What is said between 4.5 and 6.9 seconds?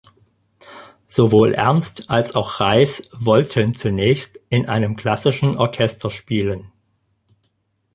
einem klassischen Orchester spielen.